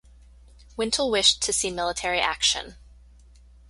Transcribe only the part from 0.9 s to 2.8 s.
wished to see military action.